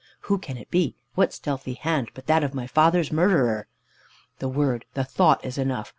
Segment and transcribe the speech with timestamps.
[0.21, 0.95] Who can it be?
[1.13, 3.67] What stealthy hand but that of my father's murderer?
[4.39, 5.89] The word the thought is enough.